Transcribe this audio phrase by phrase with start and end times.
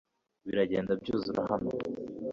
[0.47, 1.71] biragenda byuzura hano